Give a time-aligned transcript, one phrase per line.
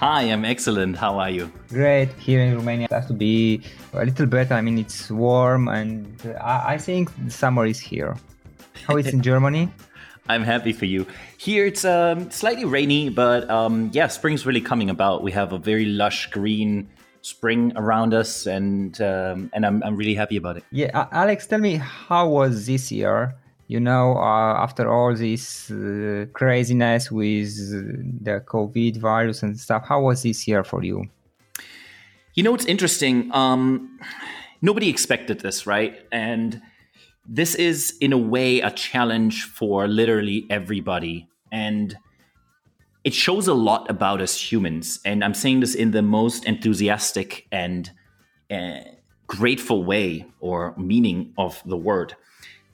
[0.00, 0.94] Hi, I'm excellent.
[0.94, 1.50] How are you?
[1.70, 2.12] Great.
[2.18, 3.62] Here in Romania, it has to be
[3.94, 4.52] a little better.
[4.52, 6.06] I mean, it's warm, and
[6.38, 8.14] I, I think the summer is here.
[8.86, 9.70] How is it in Germany?
[10.28, 11.06] I'm happy for you.
[11.38, 15.22] Here it's um, slightly rainy, but um, yeah, spring's really coming about.
[15.22, 16.90] We have a very lush green
[17.22, 20.64] spring around us, and um, and I'm I'm really happy about it.
[20.72, 23.34] Yeah, Alex, tell me how was this year?
[23.68, 27.56] You know, uh, after all this uh, craziness with
[28.24, 31.08] the COVID virus and stuff, how was this year for you?
[32.34, 33.30] You know, it's interesting.
[33.32, 33.98] Um,
[34.62, 35.98] nobody expected this, right?
[36.12, 36.60] And
[37.28, 41.28] this is, in a way, a challenge for literally everybody.
[41.50, 41.96] And
[43.02, 45.00] it shows a lot about us humans.
[45.04, 47.90] And I'm saying this in the most enthusiastic and
[48.48, 48.80] uh,
[49.26, 52.14] grateful way or meaning of the word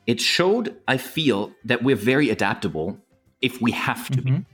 [0.06, 2.98] it showed, I feel, that we're very adaptable
[3.40, 4.36] if we have to mm-hmm.
[4.36, 4.44] be.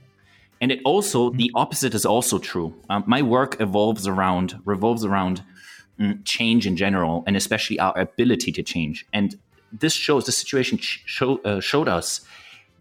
[0.61, 1.37] And it also, mm-hmm.
[1.37, 2.75] the opposite is also true.
[2.89, 5.43] Um, my work evolves around, revolves around
[5.99, 9.05] mm, change in general, and especially our ability to change.
[9.13, 9.37] And
[9.71, 12.21] this shows, the situation show, uh, showed us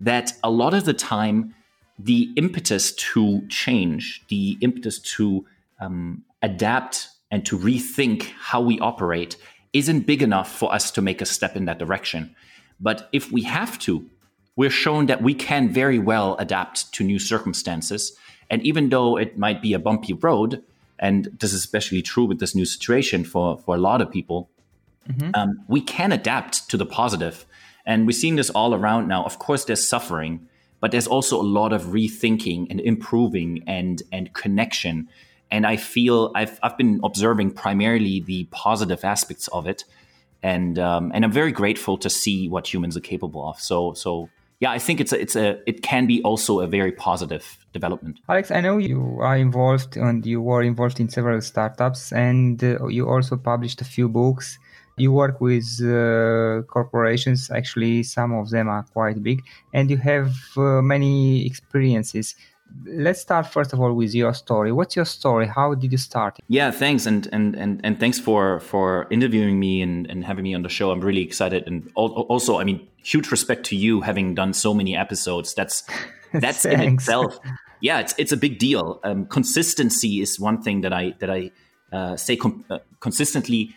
[0.00, 1.54] that a lot of the time,
[1.98, 5.44] the impetus to change, the impetus to
[5.80, 9.36] um, adapt and to rethink how we operate
[9.72, 12.34] isn't big enough for us to make a step in that direction.
[12.80, 14.08] But if we have to,
[14.56, 18.12] we're shown that we can very well adapt to new circumstances.
[18.50, 20.62] And even though it might be a bumpy road,
[20.98, 24.50] and this is especially true with this new situation for, for a lot of people,
[25.08, 25.30] mm-hmm.
[25.34, 27.46] um, we can adapt to the positive.
[27.86, 29.24] And we're seeing this all around now.
[29.24, 30.48] Of course, there's suffering,
[30.80, 35.08] but there's also a lot of rethinking and improving and, and connection.
[35.50, 39.84] And I feel I've, I've been observing primarily the positive aspects of it
[40.42, 43.60] and um, and I'm very grateful to see what humans are capable of.
[43.60, 44.28] So so
[44.60, 48.20] yeah, I think it's a, it's a it can be also a very positive development.
[48.28, 52.86] Alex, I know you are involved and you were involved in several startups, and uh,
[52.86, 54.58] you also published a few books.
[54.96, 57.52] You work with uh, corporations.
[57.52, 62.34] Actually, some of them are quite big, and you have uh, many experiences
[62.84, 66.38] let's start first of all with your story what's your story how did you start
[66.48, 70.54] yeah thanks and and and, and thanks for for interviewing me and, and having me
[70.54, 74.34] on the show i'm really excited and also i mean huge respect to you having
[74.34, 75.84] done so many episodes that's
[76.34, 77.38] that's in itself
[77.80, 81.50] yeah it's it's a big deal um, consistency is one thing that i that i
[81.90, 83.74] uh, say com- uh, consistently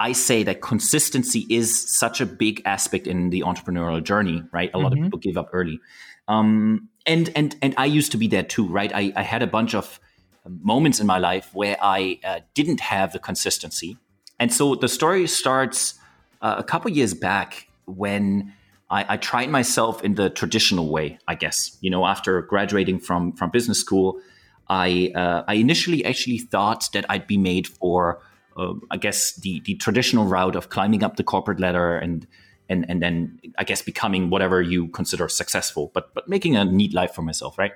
[0.00, 4.70] I say that consistency is such a big aspect in the entrepreneurial journey, right?
[4.70, 4.82] A mm-hmm.
[4.82, 5.06] lot of mm-hmm.
[5.06, 5.80] people give up early.
[6.28, 8.92] Um, and and and I used to be there too, right?
[8.94, 9.98] I, I had a bunch of
[10.46, 13.96] moments in my life where I uh, didn't have the consistency,
[14.38, 15.94] and so the story starts
[16.42, 18.52] uh, a couple years back when
[18.90, 21.18] I, I, tried myself in the traditional way.
[21.26, 24.20] I guess you know after graduating from from business school,
[24.68, 28.20] I uh, I initially actually thought that I'd be made for
[28.58, 32.26] uh, I guess the the traditional route of climbing up the corporate ladder and
[32.68, 36.94] and and then I guess becoming whatever you consider successful, but but making a neat
[36.94, 37.72] life for myself, right?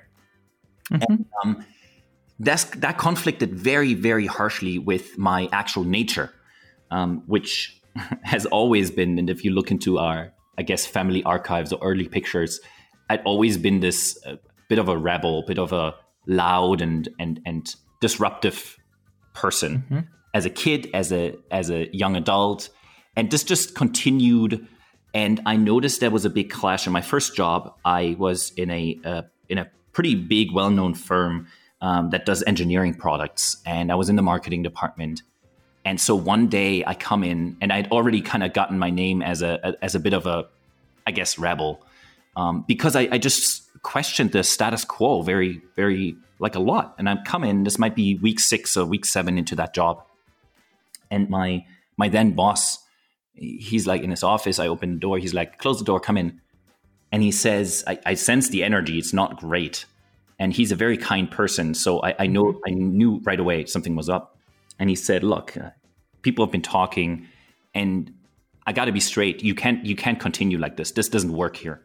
[0.91, 1.13] Mm-hmm.
[1.13, 1.65] And, um,
[2.39, 6.31] that's that conflicted very very harshly with my actual nature,
[6.91, 7.81] um, which
[8.23, 9.17] has always been.
[9.19, 12.59] And if you look into our I guess family archives or early pictures,
[13.09, 14.35] I'd always been this uh,
[14.69, 15.95] bit of a rebel, bit of a
[16.27, 18.77] loud and and and disruptive
[19.33, 19.99] person mm-hmm.
[20.33, 22.69] as a kid, as a as a young adult,
[23.15, 24.67] and this just continued
[25.13, 26.87] and I noticed there was a big clash.
[26.87, 30.93] In my first job, I was in a uh, in a pretty big, well known
[30.93, 31.47] firm
[31.81, 35.21] um, that does engineering products, and I was in the marketing department.
[35.85, 39.21] And so one day I come in, and I'd already kind of gotten my name
[39.21, 40.47] as a, as a bit of a,
[41.05, 41.85] I guess, rebel,
[42.37, 46.95] um, because I, I just questioned the status quo very, very like a lot.
[46.97, 47.65] And I'm coming.
[47.65, 50.03] This might be week six or week seven into that job,
[51.11, 51.65] and my
[51.97, 52.79] my then boss,
[53.33, 54.59] he's like in his office.
[54.59, 55.17] I open the door.
[55.17, 56.39] He's like, close the door, come in.
[57.11, 58.97] And he says, I, I sense the energy.
[58.97, 59.85] It's not great.
[60.39, 61.73] And he's a very kind person.
[61.73, 64.37] So I, I know, I knew right away something was up.
[64.79, 65.69] And he said, look, uh,
[66.23, 67.27] people have been talking
[67.75, 68.11] and
[68.65, 69.43] I got to be straight.
[69.43, 70.91] You can't, you can't continue like this.
[70.91, 71.81] This doesn't work here.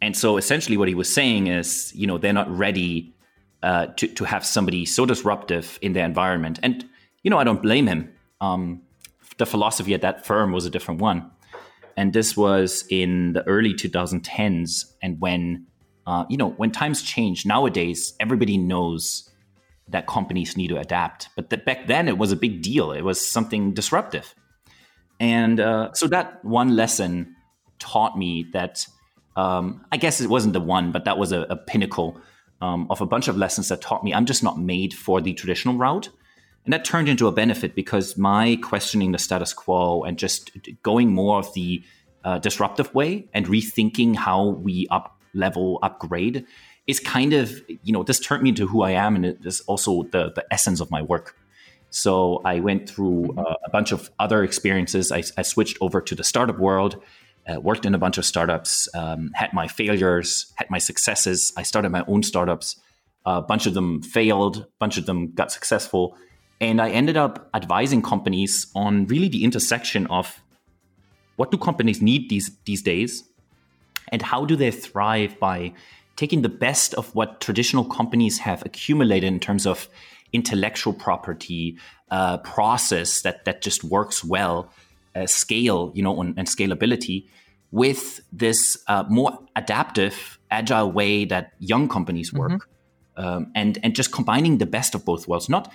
[0.00, 3.14] And so essentially what he was saying is, you know, they're not ready
[3.62, 6.60] uh, to, to have somebody so disruptive in their environment.
[6.62, 6.84] And,
[7.22, 8.12] you know, I don't blame him.
[8.40, 8.82] Um,
[9.38, 11.30] the philosophy at that firm was a different one.
[11.96, 14.84] And this was in the early 2010s.
[15.02, 15.66] And when,
[16.06, 19.30] uh, you know, when times change nowadays, everybody knows
[19.88, 21.28] that companies need to adapt.
[21.36, 22.92] But the, back then, it was a big deal.
[22.92, 24.34] It was something disruptive.
[25.20, 27.34] And uh, so that one lesson
[27.78, 28.86] taught me that
[29.36, 32.20] um, I guess it wasn't the one, but that was a, a pinnacle
[32.60, 35.34] um, of a bunch of lessons that taught me I'm just not made for the
[35.34, 36.08] traditional route.
[36.66, 40.50] And that turned into a benefit because my questioning the status quo and just
[40.82, 41.82] going more of the
[42.24, 46.44] uh, disruptive way and rethinking how we up level, upgrade
[46.88, 49.14] is kind of, you know, this turned me into who I am.
[49.14, 51.36] And it is also the, the essence of my work.
[51.90, 55.12] So I went through uh, a bunch of other experiences.
[55.12, 57.00] I, I, switched over to the startup world,
[57.48, 61.52] uh, worked in a bunch of startups, um, had my failures, had my successes.
[61.56, 62.80] I started my own startups.
[63.24, 66.16] A bunch of them failed, a bunch of them got successful.
[66.60, 70.42] And I ended up advising companies on really the intersection of
[71.36, 73.24] what do companies need these, these days
[74.10, 75.74] and how do they thrive by
[76.16, 79.88] taking the best of what traditional companies have accumulated in terms of
[80.32, 81.76] intellectual property,
[82.10, 84.70] uh, process that, that just works well,
[85.14, 87.26] uh, scale, you know, and, and scalability
[87.70, 92.52] with this uh, more adaptive, agile way that young companies work.
[92.52, 92.70] Mm-hmm.
[93.18, 95.48] Um, and and just combining the best of both worlds.
[95.48, 95.72] Not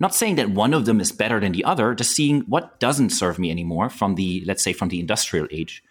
[0.00, 3.10] not saying that one of them is better than the other, just seeing what doesn't
[3.10, 5.84] serve me anymore from the, let's say, from the industrial age,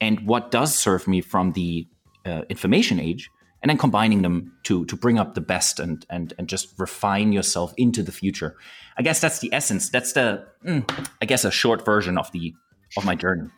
[0.00, 1.86] and what does serve me from the
[2.24, 3.30] uh, information age,
[3.62, 7.32] and then combining them to to bring up the best and and and just refine
[7.32, 8.56] yourself into the future.
[8.96, 9.90] I guess that's the essence.
[9.90, 12.54] That's the, mm, I guess, a short version of the
[12.96, 13.50] of my journey.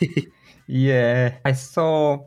[0.66, 2.24] yeah, I saw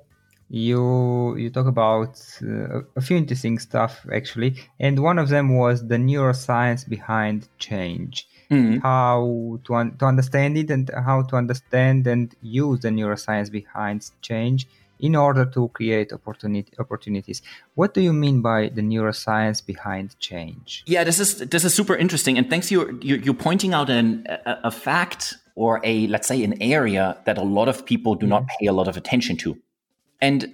[0.49, 5.87] you you talk about uh, a few interesting stuff actually and one of them was
[5.87, 8.27] the neuroscience behind change.
[8.51, 8.77] Mm-hmm.
[8.77, 14.11] how to, un- to understand it and how to understand and use the neuroscience behind
[14.21, 14.67] change
[14.99, 17.41] in order to create opportunity opportunities.
[17.73, 20.83] What do you mean by the neuroscience behind change?
[20.85, 24.25] Yeah this is this is super interesting and thanks you you're, you're pointing out an,
[24.29, 28.27] a, a fact or a let's say an area that a lot of people do
[28.27, 29.57] not pay a lot of attention to
[30.21, 30.53] and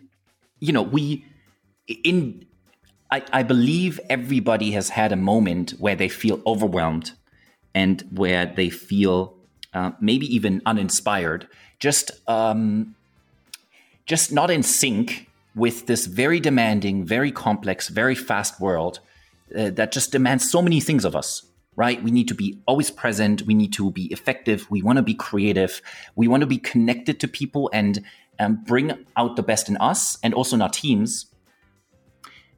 [0.60, 1.26] you know, we
[1.88, 2.46] in
[3.12, 7.12] I, I believe everybody has had a moment where they feel overwhelmed
[7.76, 9.36] and where they feel
[9.74, 11.48] uh, maybe even uninspired,
[11.80, 12.96] just um,
[14.06, 19.00] just not in sync with this very demanding, very complex, very fast world
[19.58, 21.46] uh, that just demands so many things of us.
[21.78, 22.04] Right?
[22.04, 23.44] We need to be always present.
[23.44, 24.70] We need to be effective.
[24.70, 25.82] We want to be creative.
[26.18, 28.04] We want to be connected to people and
[28.42, 31.28] um, bring out the best in us and also in our teams.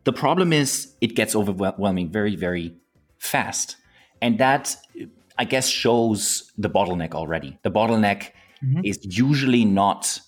[0.06, 2.74] The problem is it gets overwhelming very, very
[3.20, 3.76] fast.
[4.22, 4.76] And that,
[5.38, 7.58] I guess, shows the bottleneck already.
[7.64, 8.32] The bottleneck
[8.64, 8.82] mm-hmm.
[8.84, 10.20] is usually not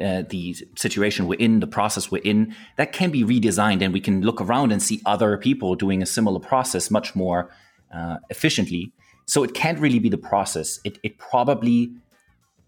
[0.00, 4.00] uh, the situation we're in, the process we're in, that can be redesigned, and we
[4.00, 7.50] can look around and see other people doing a similar process much more
[7.94, 8.92] uh, efficiently.
[9.26, 10.80] So it can't really be the process.
[10.84, 11.92] It, it probably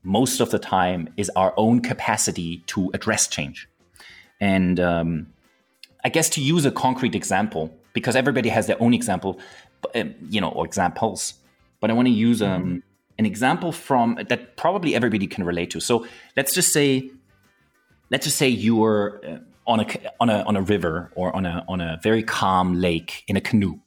[0.02, 3.69] most of the time is our own capacity to address change.
[4.40, 5.26] And um,
[6.05, 9.40] I guess to use a concrete example, because everybody has their own example,
[9.95, 11.35] um, you know, or examples,
[11.81, 12.78] but I want to use um, mm-hmm.
[13.19, 15.81] an example from that probably everybody can relate to.
[15.81, 17.11] So let's just say,
[18.11, 19.87] let's just say you were uh, on a
[20.21, 23.40] on a on a river or on a on a very calm lake in a
[23.40, 23.78] canoe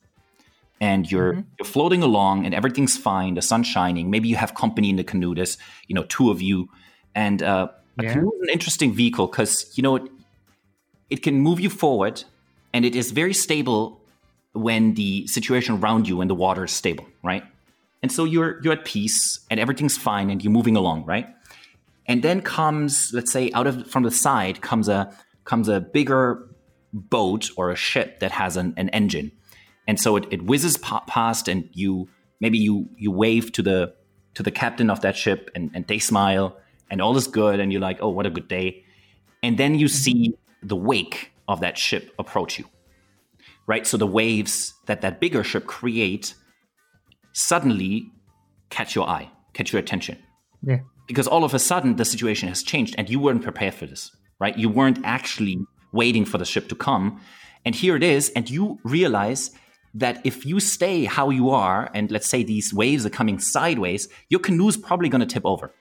[0.82, 1.42] and you're mm-hmm.
[1.58, 5.04] you're floating along and everything's fine the sun's shining maybe you have company in the
[5.04, 5.58] canoe there's
[5.88, 6.68] you know two of you
[7.16, 7.70] and uh,
[8.00, 8.14] a yeah.
[8.14, 10.04] canoe is an interesting vehicle because you know it,
[11.10, 12.24] it can move you forward
[12.74, 14.02] and it is very stable
[14.54, 17.44] when the situation around you and the water is stable right
[18.02, 21.28] and so you're you're at peace and everything's fine and you're moving along right
[22.08, 26.48] and then comes let's say out of from the side comes a comes a bigger
[26.94, 29.32] boat or a ship that has an, an engine
[29.88, 32.08] and so it, it whizzes past and you
[32.40, 33.94] maybe you you wave to the
[34.34, 36.58] to the captain of that ship and, and they smile
[36.90, 38.84] and all is good and you're like oh what a good day
[39.44, 39.94] and then you mm-hmm.
[39.94, 40.34] see
[40.64, 42.66] the wake of that ship approach you
[43.68, 46.36] right so the waves that that bigger ship create
[47.34, 48.06] suddenly
[48.70, 50.18] catch your eye catch your attention.
[50.64, 50.80] Yeah.
[51.08, 54.12] Because all of a sudden the situation has changed and you weren't prepared for this,
[54.40, 54.58] right?
[54.58, 55.58] You weren't actually
[55.92, 57.20] waiting for the ship to come.
[57.66, 58.30] And here it is.
[58.36, 59.52] And you realize
[59.94, 64.08] that if you stay how you are, and let's say these waves are coming sideways,
[64.30, 65.72] your canoe's probably going to tip over,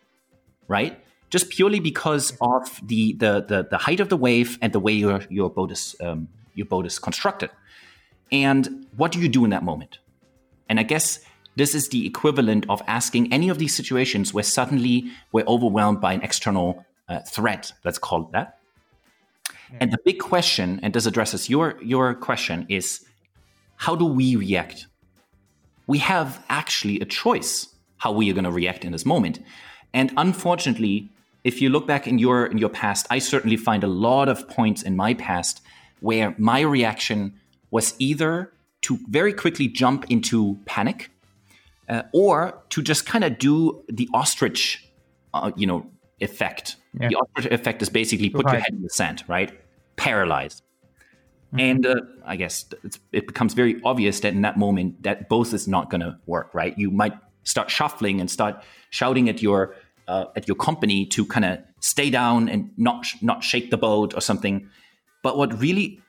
[0.69, 0.99] right?
[1.31, 4.93] Just purely because of the, the, the, the height of the wave and the way
[4.93, 7.50] your, your boat is, um, your boat is constructed.
[8.33, 9.99] And what do you do in that moment?
[10.69, 11.21] And I guess
[11.57, 16.14] this is the equivalent of asking any of these situations where suddenly we're overwhelmed by
[16.14, 18.59] an external uh, threat, let's call it that.
[19.73, 19.79] Yeah.
[19.83, 23.05] And the big question, and this addresses your, your question, is
[23.81, 24.87] how do we react?
[25.87, 29.41] We have actually a choice how we are going to react in this moment.
[29.95, 31.09] And unfortunately,
[31.45, 34.47] if you look back in your in your past, I certainly find a lot of
[34.49, 35.63] points in my past
[36.01, 37.33] where my reaction
[37.71, 41.11] was either to very quickly jump into panic
[41.89, 44.87] uh, or to just kind of do the ostrich,
[45.33, 45.87] uh, you know,
[46.21, 46.77] effect.
[47.01, 47.09] Yeah.
[47.09, 48.53] The ostrich effect is basically put right.
[48.53, 49.51] your head in the sand, right?
[49.97, 50.63] Paralyzed.
[51.52, 51.61] Mm-hmm.
[51.61, 52.64] And uh, I guess
[53.12, 56.54] it becomes very obvious that in that moment that both is not going to work,
[56.54, 56.76] right?
[56.78, 59.75] You might start shuffling and start shouting at your
[60.07, 64.14] uh, at your company to kind of stay down and not not shake the boat
[64.14, 64.69] or something.
[65.23, 66.00] But what really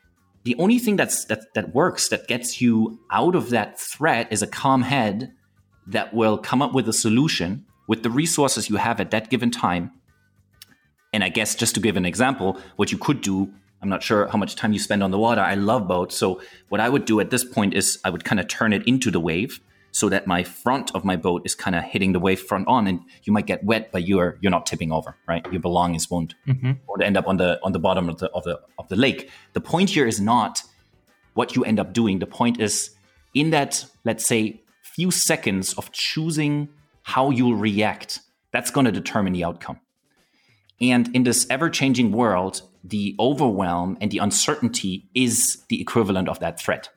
[0.43, 4.41] the only thing that's that that works that gets you out of that threat is
[4.41, 5.31] a calm head
[5.87, 9.49] that will come up with a solution with the resources you have at that given
[9.49, 9.91] time.
[11.13, 14.27] And I guess just to give an example, what you could do I'm not sure
[14.27, 15.41] how much time you spend on the water.
[15.41, 16.15] I love boats.
[16.15, 18.87] So what I would do at this point is I would kind of turn it
[18.87, 19.59] into the wave
[19.91, 22.87] so that my front of my boat is kind of hitting the wave front on
[22.87, 26.33] and you might get wet but you're you're not tipping over right your belongings won't
[26.47, 26.71] mm-hmm.
[26.87, 29.29] won't end up on the on the bottom of the of the of the lake
[29.53, 30.61] the point here is not
[31.33, 32.91] what you end up doing the point is
[33.33, 36.69] in that let's say few seconds of choosing
[37.03, 38.21] how you'll react
[38.51, 39.79] that's going to determine the outcome
[40.81, 46.39] and in this ever changing world the overwhelm and the uncertainty is the equivalent of
[46.39, 46.89] that threat.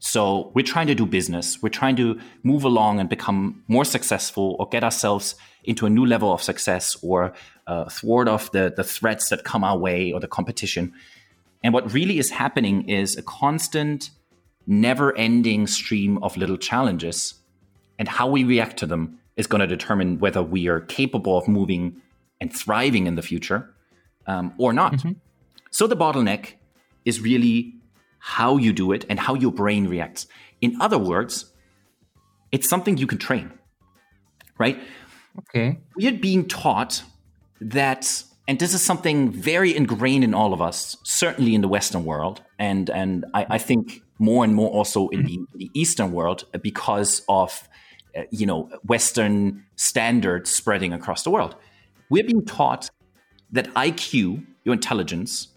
[0.00, 4.54] So we're trying to do business, we're trying to move along and become more successful
[4.58, 5.34] or get ourselves
[5.64, 7.34] into a new level of success or
[7.66, 10.92] uh, thwart off the, the threats that come our way or the competition.
[11.64, 14.10] And what really is happening is a constant,
[14.68, 17.34] never ending stream of little challenges.
[17.98, 21.48] And how we react to them is going to determine whether we are capable of
[21.48, 22.00] moving
[22.40, 23.74] and thriving in the future
[24.26, 24.94] um, or not.
[24.94, 25.12] Mm-hmm.
[25.70, 26.54] So the bottleneck
[27.04, 27.74] is really
[28.18, 30.26] how you do it and how your brain reacts.
[30.60, 31.52] In other words,
[32.52, 33.52] it's something you can train,
[34.58, 34.78] right?
[35.38, 35.78] Okay.
[35.96, 37.02] We are being taught
[37.60, 42.04] that, and this is something very ingrained in all of us, certainly in the Western
[42.04, 46.44] world, and and I, I think more and more also in the, the Eastern world
[46.60, 47.68] because of
[48.16, 51.54] uh, you know Western standards spreading across the world.
[52.10, 52.90] We're being taught
[53.52, 55.48] that IQ, your intelligence,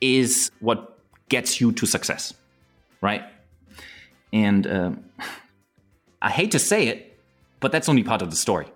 [0.00, 0.98] is what
[1.28, 2.34] gets you to success,
[3.00, 3.24] right?
[4.32, 4.92] And uh,
[6.20, 7.18] I hate to say it,
[7.60, 8.66] but that's only part of the story.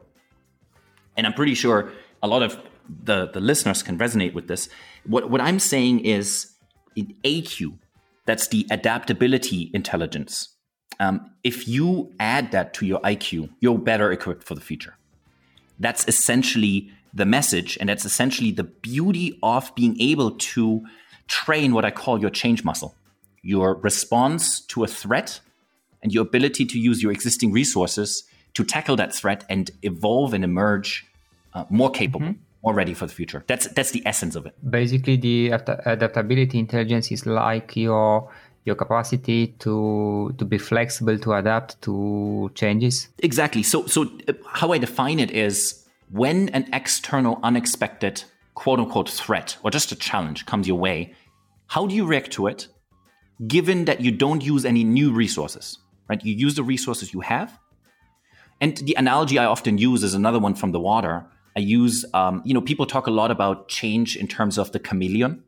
[1.17, 2.59] And I'm pretty sure a lot of
[3.05, 4.69] the, the listeners can resonate with this.
[5.05, 6.53] What, what I'm saying is
[6.97, 7.79] in AQ,
[8.25, 10.55] that's the adaptability intelligence.
[11.01, 14.97] Um, if you add that to your IQ, you're better equipped for the future.
[15.79, 17.77] That's essentially the message.
[17.81, 20.85] And that's essentially the beauty of being able to
[21.27, 22.95] train what I call your change muscle,
[23.43, 25.41] your response to a threat
[26.03, 28.25] and your ability to use your existing resources
[28.55, 31.07] to tackle that threat and evolve and emerge
[31.55, 32.27] uh, more capable.
[32.27, 32.43] Mm-hmm.
[32.65, 33.45] More ready for the future.
[33.47, 34.53] That's that's the essence of it.
[34.69, 35.53] Basically, the
[35.87, 38.29] adaptability intelligence is like your
[38.65, 43.09] your capacity to to be flexible to adapt to changes.
[43.21, 43.63] Exactly.
[43.63, 48.25] So so uh, how I define it is when an external, unexpected,
[48.55, 51.15] quote unquote threat or just a challenge comes your way,
[51.67, 52.69] how do you react to it
[53.47, 56.25] given that you don't use any new resources, right?
[56.25, 57.59] You use the resources you have.
[58.61, 61.25] And the analogy I often use is another one from the water.
[61.57, 64.81] I use, um, you know, people talk a lot about change in terms of the
[64.81, 65.45] chameleon.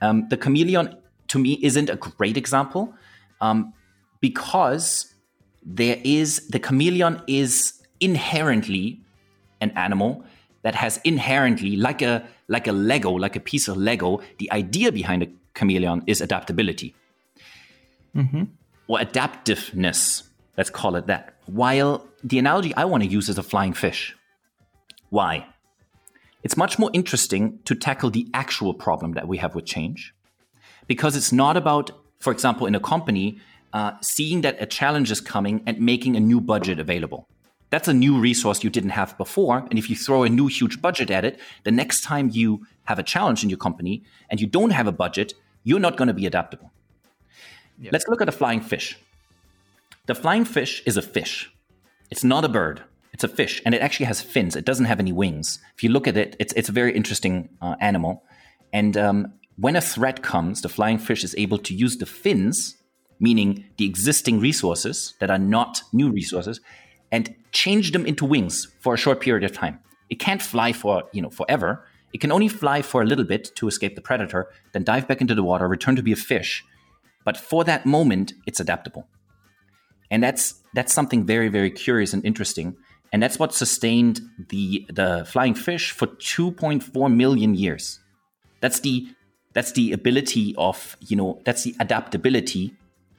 [0.00, 0.96] Um, the chameleon,
[1.28, 2.94] to me, isn't a great example
[3.40, 3.72] um,
[4.20, 5.12] because
[5.64, 9.00] there is the chameleon is inherently
[9.60, 10.24] an animal
[10.62, 14.90] that has inherently like a like a lego like a piece of lego the idea
[14.92, 16.94] behind a chameleon is adaptability.
[18.14, 18.44] Mm-hmm.
[18.86, 20.22] or adaptiveness
[20.56, 21.34] let's call it that.
[21.46, 24.16] While the analogy i want to use is a flying fish.
[25.10, 25.46] Why?
[26.42, 30.14] It's much more interesting to tackle the actual problem that we have with change
[30.86, 33.38] because it's not about for example in a company
[33.72, 37.28] uh, seeing that a challenge is coming and making a new budget available
[37.70, 39.66] That's a new resource you didn't have before.
[39.70, 42.98] And if you throw a new huge budget at it, the next time you have
[42.98, 46.14] a challenge in your company and you don't have a budget, you're not going to
[46.14, 46.70] be adaptable.
[47.80, 47.92] Yep.
[47.92, 48.96] Let's look at a flying fish.
[50.06, 51.52] The flying fish is a fish.
[52.10, 52.82] It's not a bird.
[53.12, 54.56] It's a fish, and it actually has fins.
[54.56, 55.58] It doesn't have any wings.
[55.74, 58.22] If you look at it, it's it's a very interesting uh, animal.
[58.74, 62.76] And um, when a threat comes, the flying fish is able to use the fins,
[63.18, 66.60] meaning the existing resources that are not new resources,
[67.10, 69.78] and change them into wings for a short period of time.
[70.10, 71.86] It can't fly for you know forever.
[72.12, 75.20] It can only fly for a little bit to escape the predator, then dive back
[75.20, 76.64] into the water, return to be a fish.
[77.24, 79.06] But for that moment, it's adaptable.
[80.10, 82.76] And that's that's something very, very curious and interesting.
[83.12, 88.00] And that's what sustained the the flying fish for 2.4 million years.
[88.60, 89.08] That's the
[89.52, 92.74] that's the ability of, you know, that's the adaptability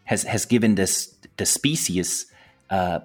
[0.05, 2.27] has has given this the species
[2.69, 2.99] uh,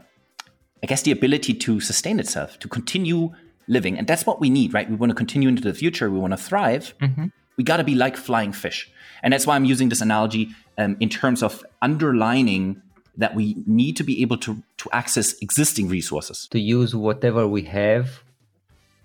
[0.83, 3.33] I guess the ability to sustain itself, to continue
[3.69, 3.97] living.
[3.99, 4.89] And that's what we need, right?
[4.89, 6.11] We want to continue into the future.
[6.11, 6.95] We want to thrive.
[7.01, 7.27] Mm-hmm.
[7.57, 8.91] We got to be like flying fish.
[9.23, 10.49] And that's why I'm using this analogy
[10.79, 12.83] um, in terms of underlining
[13.17, 16.49] that we need to be able to, to access existing resources.
[16.51, 18.25] To use whatever we have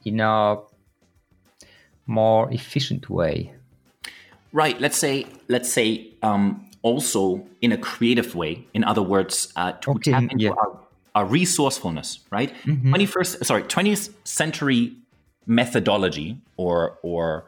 [0.05, 0.57] in a
[2.07, 3.53] more efficient way.
[4.53, 4.79] Right.
[4.79, 8.65] Let's say, let's say, um, also in a creative way.
[8.73, 10.51] In other words, uh, to okay, tap into yeah.
[10.51, 10.79] our
[11.25, 12.53] resourcefulness, right?
[12.65, 12.93] Mm-hmm.
[12.93, 14.95] 21st, sorry, 20th century
[15.45, 17.45] methodology or or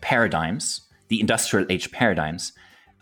[0.00, 2.52] paradigms, the industrial age paradigms,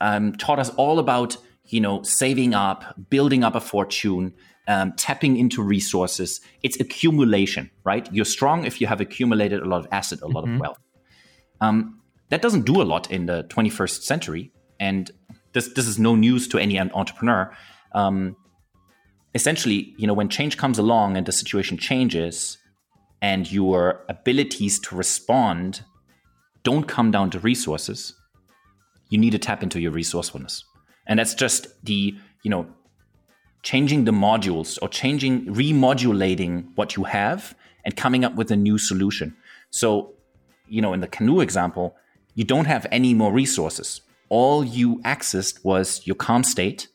[0.00, 1.36] um, taught us all about
[1.66, 4.34] you know saving up, building up a fortune,
[4.66, 6.40] um, tapping into resources.
[6.62, 8.08] It's accumulation, right?
[8.12, 10.54] You're strong if you have accumulated a lot of asset, a lot mm-hmm.
[10.54, 10.78] of wealth.
[11.60, 12.00] Um,
[12.30, 15.10] that doesn't do a lot in the 21st century, and
[15.52, 17.54] this this is no news to any entrepreneur.
[17.92, 18.36] Um,
[19.34, 22.58] essentially, you know, when change comes along and the situation changes
[23.22, 25.82] and your abilities to respond
[26.62, 28.14] don't come down to resources,
[29.08, 30.64] you need to tap into your resourcefulness.
[31.06, 32.66] And that's just the, you know,
[33.62, 38.78] changing the modules or changing, remodulating what you have and coming up with a new
[38.78, 39.34] solution.
[39.70, 40.14] So,
[40.68, 41.96] you know, in the canoe example,
[42.34, 44.00] you don't have any more resources.
[44.28, 46.88] All you accessed was your calm state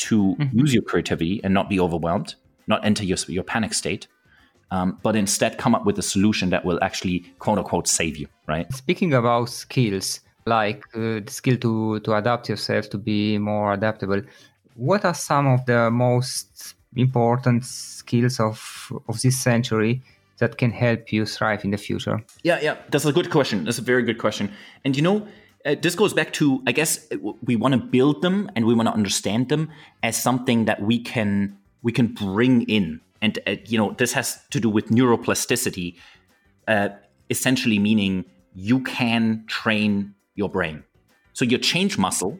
[0.00, 0.58] to mm-hmm.
[0.58, 2.34] use your creativity and not be overwhelmed,
[2.66, 4.06] not enter your, your panic state,
[4.70, 8.26] um, but instead come up with a solution that will actually quote unquote save you,
[8.46, 8.72] right?
[8.72, 14.22] Speaking about skills, like uh, the skill to, to adapt yourself to be more adaptable,
[14.74, 20.02] what are some of the most important skills of, of this century
[20.38, 22.24] that can help you thrive in the future?
[22.42, 23.64] Yeah, yeah, that's a good question.
[23.64, 24.50] That's a very good question.
[24.84, 25.26] And you know,
[25.66, 28.74] uh, this goes back to i guess uh, we want to build them and we
[28.74, 29.70] want to understand them
[30.02, 33.00] as something that we can we can bring in.
[33.22, 35.96] And uh, you know this has to do with neuroplasticity
[36.68, 36.90] uh,
[37.28, 40.84] essentially meaning you can train your brain.
[41.32, 42.38] So your change muscle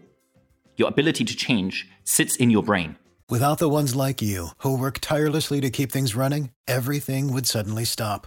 [0.77, 2.97] your ability to change sits in your brain.
[3.29, 7.85] Without the ones like you who work tirelessly to keep things running everything would suddenly
[7.85, 8.27] stop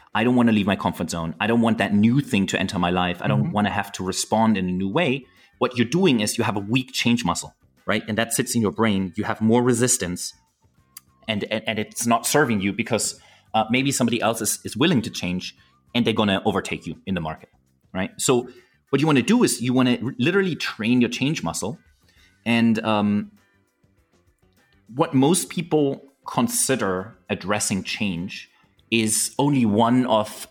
[0.13, 1.35] I don't want to leave my comfort zone.
[1.39, 3.21] I don't want that new thing to enter my life.
[3.21, 3.51] I don't mm-hmm.
[3.51, 5.25] want to have to respond in a new way.
[5.59, 8.03] What you're doing is you have a weak change muscle right?
[8.07, 9.13] And that sits in your brain.
[9.15, 10.33] You have more resistance,
[11.27, 13.19] and and, and it's not serving you because
[13.53, 15.55] uh, maybe somebody else is, is willing to change,
[15.93, 17.49] and they're gonna overtake you in the market,
[17.93, 18.11] right?
[18.17, 18.49] So
[18.89, 21.79] what you want to do is you want to literally train your change muscle,
[22.45, 23.31] and um,
[24.87, 28.49] what most people consider addressing change
[28.91, 30.47] is only one of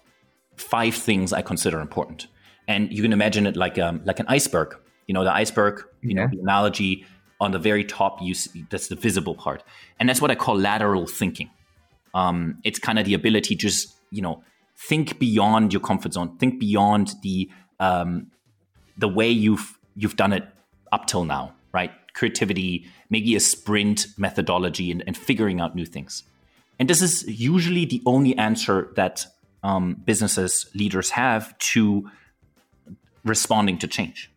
[0.57, 2.27] five things I consider important.
[2.67, 4.77] And you can imagine it like um, like an iceberg.
[5.07, 5.83] You know, the iceberg.
[6.03, 6.23] You yeah.
[6.23, 7.05] know, the analogy
[7.41, 9.63] on the very top you see, that's the visible part
[9.99, 11.51] and that's what i call lateral thinking
[12.13, 14.43] um, it's kind of the ability to just you know
[14.77, 17.49] think beyond your comfort zone think beyond the
[17.79, 18.31] um,
[18.99, 20.45] the way you've you've done it
[20.93, 26.25] up till now right creativity maybe a sprint methodology and, and figuring out new things
[26.81, 29.25] and this is usually the only answer that
[29.63, 32.11] um, businesses leaders have to
[33.25, 34.33] responding to change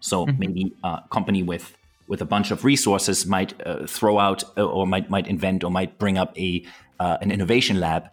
[0.00, 0.38] so mm-hmm.
[0.38, 1.76] maybe a company with
[2.08, 5.70] with a bunch of resources might uh, throw out uh, or might might invent or
[5.70, 6.64] might bring up a
[6.98, 8.08] uh, an innovation lab,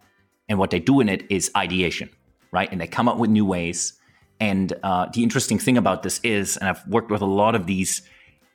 [0.47, 2.10] and what they do in it is ideation,
[2.51, 2.71] right?
[2.71, 3.93] And they come up with new ways.
[4.39, 7.67] And uh, the interesting thing about this is, and I've worked with a lot of
[7.67, 8.01] these,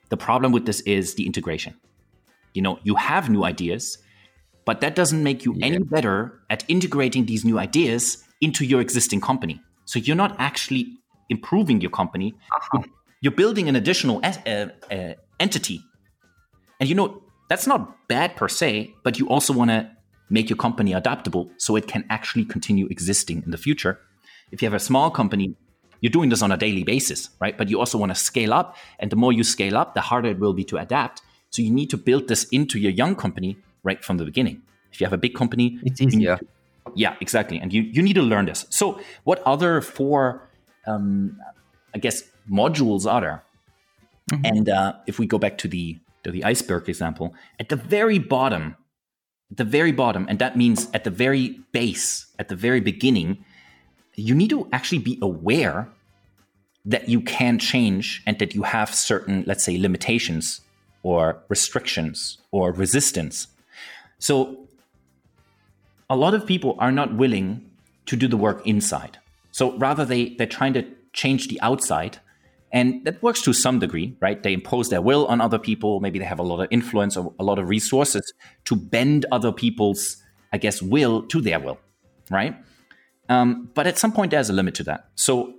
[0.09, 1.75] the problem with this is the integration.
[2.53, 3.97] You know, you have new ideas,
[4.65, 5.67] but that doesn't make you yeah.
[5.67, 9.61] any better at integrating these new ideas into your existing company.
[9.85, 10.97] So you're not actually
[11.29, 12.33] improving your company.
[12.55, 12.83] Uh-huh.
[13.21, 15.81] You're building an additional uh, uh, entity.
[16.79, 19.89] And you know, that's not bad per se, but you also want to
[20.29, 23.99] make your company adaptable so it can actually continue existing in the future.
[24.51, 25.55] If you have a small company,
[25.99, 27.57] you're doing this on a daily basis, right?
[27.57, 28.75] But you also want to scale up.
[28.99, 31.21] And the more you scale up, the harder it will be to adapt.
[31.51, 34.61] So you need to build this into your young company right from the beginning.
[34.91, 36.37] If you have a big company, it's easier.
[36.37, 36.45] To,
[36.95, 37.59] yeah, exactly.
[37.59, 38.65] And you, you need to learn this.
[38.69, 40.49] So, what other four,
[40.85, 41.39] um,
[41.95, 43.43] I guess, modules are there?
[44.31, 44.45] Mm-hmm.
[44.45, 48.19] And uh, if we go back to the to the iceberg example, at the very
[48.19, 48.75] bottom,
[49.49, 53.43] at the very bottom, and that means at the very base, at the very beginning,
[54.15, 55.89] you need to actually be aware
[56.85, 60.61] that you can change and that you have certain, let's say, limitations
[61.03, 63.47] or restrictions or resistance.
[64.21, 64.67] So
[66.09, 67.69] a lot of people are not willing
[68.05, 69.17] to do the work inside.
[69.51, 72.19] So rather they they're trying to change the outside
[72.71, 74.41] and that works to some degree, right?
[74.41, 75.99] They impose their will on other people.
[75.99, 78.31] Maybe they have a lot of influence or a lot of resources
[78.65, 80.17] to bend other people's,
[80.53, 81.79] I guess, will to their will,
[82.29, 82.55] right?
[83.27, 85.09] Um, but at some point, there's a limit to that.
[85.15, 85.53] So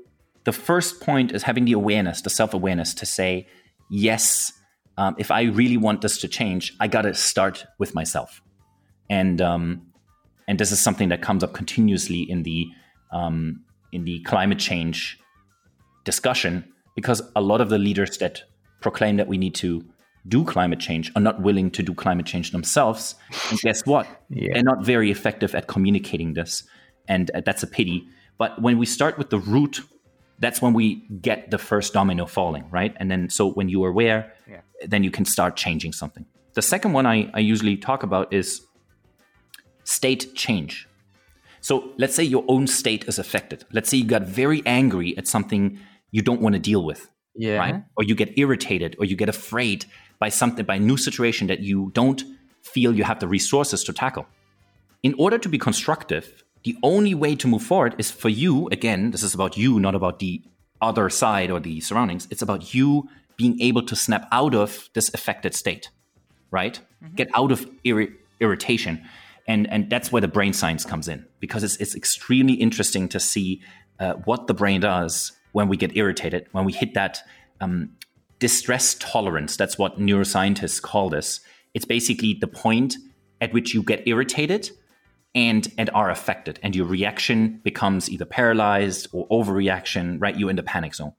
[0.45, 3.47] the first point is having the awareness, the self awareness to say,
[3.91, 4.53] yes,
[4.97, 8.41] um, if I really want this to change, I got to start with myself.
[9.11, 9.83] And um,
[10.49, 12.67] and this is something that comes up continuously in the
[13.13, 15.19] um, in the climate change
[16.05, 16.65] discussion
[16.97, 18.43] because a lot of the leaders that
[18.81, 19.85] proclaim that we need to
[20.29, 23.15] do climate change are not willing to do climate change themselves.
[23.51, 24.07] And guess what?
[24.35, 24.55] Yeah.
[24.55, 26.65] They're not very effective at communicating this.
[27.07, 28.07] And uh, that's a pity.
[28.39, 29.81] But when we start with the root,
[30.39, 32.97] that's when we get the first domino falling, right?
[32.97, 34.63] And then, so when you are aware, yeah.
[34.87, 36.25] then you can start changing something.
[36.55, 38.63] The second one I, I usually talk about is
[39.85, 40.89] state change.
[41.61, 43.65] So let's say your own state is affected.
[43.73, 45.79] Let's say you got very angry at something
[46.11, 47.09] you don't want to deal with.
[47.35, 47.59] Yeah.
[47.59, 47.83] Right?
[47.97, 49.87] Or you get irritated or you get afraid
[50.19, 52.23] by something, by a new situation that you don't
[52.63, 54.27] feel you have the resources to tackle.
[55.03, 59.11] In order to be constructive, the only way to move forward is for you, again,
[59.11, 60.43] this is about you, not about the
[60.81, 62.29] other side or the surroundings.
[62.31, 65.89] It's about you being able to snap out of this affected state,
[66.51, 66.79] right?
[67.03, 67.15] Mm-hmm.
[67.17, 69.03] Get out of ir- irritation.
[69.47, 73.19] And, and that's where the brain science comes in because it's, it's extremely interesting to
[73.19, 73.61] see
[73.99, 77.21] uh, what the brain does when we get irritated, when we hit that
[77.61, 77.91] um,
[78.39, 79.57] distress tolerance.
[79.57, 81.41] That's what neuroscientists call this.
[81.75, 82.97] It's basically the point
[83.41, 84.71] at which you get irritated
[85.35, 90.21] and and are affected, and your reaction becomes either paralyzed or overreaction.
[90.21, 91.15] Right, you're in the panic zone.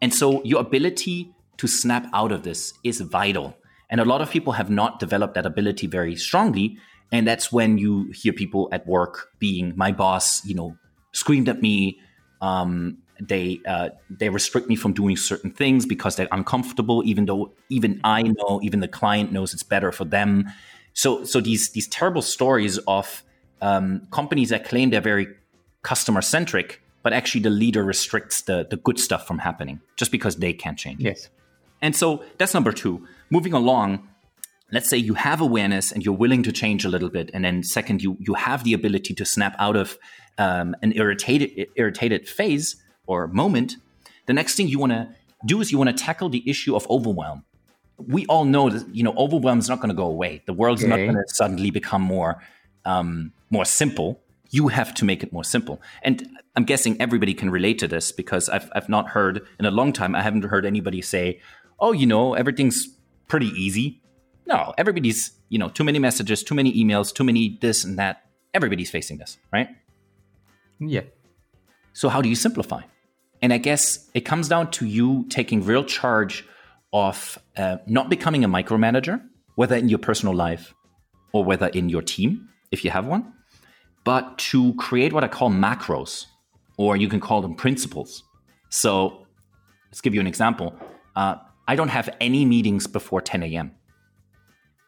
[0.00, 3.54] And so your ability to snap out of this is vital.
[3.90, 6.78] And a lot of people have not developed that ability very strongly.
[7.12, 10.76] And that's when you hear people at work being, my boss, you know,
[11.12, 11.98] screamed at me,
[12.40, 17.52] um, they uh, they restrict me from doing certain things because they're uncomfortable, even though
[17.68, 20.46] even I know, even the client knows it's better for them.
[20.94, 23.22] So so these these terrible stories of
[23.60, 25.28] um, companies that claim they're very
[25.82, 30.36] customer centric, but actually the leader restricts the the good stuff from happening just because
[30.36, 31.00] they can't change.
[31.00, 31.28] Yes.
[31.82, 33.06] And so that's number two.
[33.30, 34.08] Moving along,
[34.72, 37.62] let's say you have awareness and you're willing to change a little bit, and then
[37.62, 39.98] second, you you have the ability to snap out of
[40.38, 43.76] um, an irritated irritated phase or moment,
[44.26, 45.08] the next thing you want to
[45.44, 47.44] do is you want to tackle the issue of overwhelm.
[47.98, 50.42] We all know that you know overwhelm is not going to go away.
[50.46, 50.90] The world's okay.
[50.90, 52.42] not going to suddenly become more
[52.84, 54.20] um, more simple.
[54.50, 55.80] You have to make it more simple.
[56.02, 59.70] And I'm guessing everybody can relate to this because I've I've not heard in a
[59.70, 60.14] long time.
[60.14, 61.40] I haven't heard anybody say,
[61.78, 62.88] "Oh, you know, everything's
[63.30, 64.02] pretty easy."
[64.46, 68.24] No, everybody's you know too many messages, too many emails, too many this and that.
[68.52, 69.68] Everybody's facing this, right?
[70.80, 71.02] Yeah.
[71.92, 72.82] So, how do you simplify?
[73.42, 76.46] And I guess it comes down to you taking real charge
[76.92, 79.22] of uh, not becoming a micromanager,
[79.54, 80.74] whether in your personal life
[81.32, 83.32] or whether in your team, if you have one,
[84.04, 86.26] but to create what I call macros,
[86.76, 88.24] or you can call them principles.
[88.70, 89.26] So,
[89.90, 90.74] let's give you an example.
[91.16, 93.72] Uh, I don't have any meetings before 10 a.m.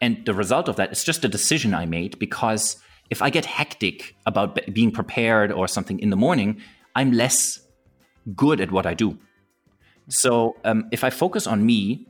[0.01, 2.77] And the result of that is just a decision I made because
[3.11, 6.61] if I get hectic about being prepared or something in the morning,
[6.97, 7.61] I'm less
[8.35, 9.19] good at what I do.
[10.09, 12.07] So um, if I focus on me,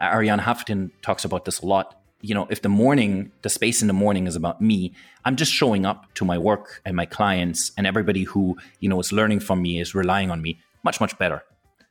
[0.00, 2.00] Arianna Huffington talks about this a lot.
[2.22, 4.92] you know, if the morning, the space in the morning is about me,
[5.24, 8.98] I'm just showing up to my work and my clients and everybody who, you know,
[8.98, 11.42] is learning from me, is relying on me much, much better.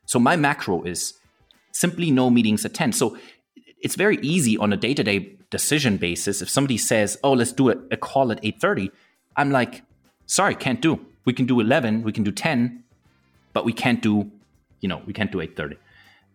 [0.04, 1.14] So my macro is
[1.78, 2.92] simply no meetings at 10.
[2.92, 3.16] So
[3.80, 6.42] it's very easy on a day-to-day decision basis.
[6.42, 8.90] If somebody says, oh, let's do a, a call at 8.30,
[9.36, 9.82] I'm like,
[10.26, 11.04] sorry, can't do.
[11.24, 12.84] We can do 11, we can do 10,
[13.52, 14.30] but we can't do,
[14.80, 15.76] you know, we can't do 8.30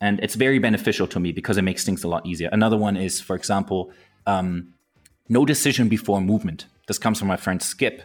[0.01, 2.49] and it's very beneficial to me because it makes things a lot easier.
[2.51, 3.91] Another one is, for example,
[4.25, 4.73] um,
[5.29, 6.65] no decision before movement.
[6.87, 8.01] This comes from my friend Skip.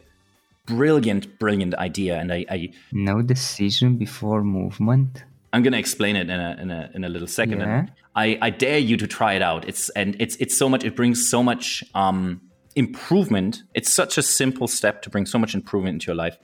[0.66, 5.25] Brilliant, brilliant idea, and I, I no decision before movement.
[5.53, 7.61] I'm gonna explain it in a in a in a little second.
[7.61, 7.79] Yeah.
[7.79, 9.69] And I, I dare you to try it out.
[9.69, 10.85] It's and it's it's so much.
[10.85, 12.41] It brings so much um,
[12.75, 13.63] improvement.
[13.75, 16.39] It's such a simple step to bring so much improvement into your life.